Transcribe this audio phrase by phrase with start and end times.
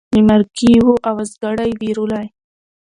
[0.15, 2.25] له مرګي یې وو اوزګړی وېرولی